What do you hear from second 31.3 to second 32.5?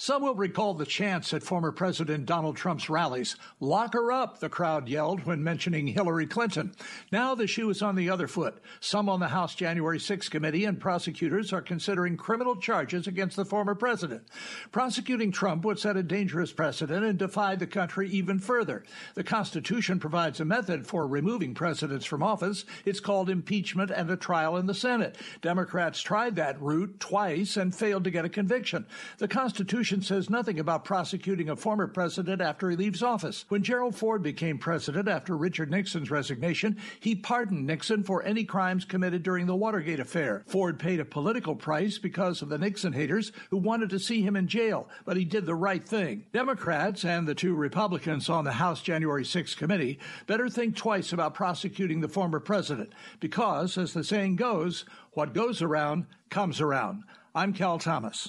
a former president